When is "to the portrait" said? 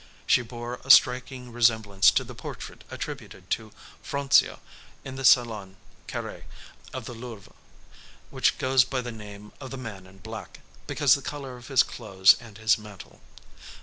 2.09-2.83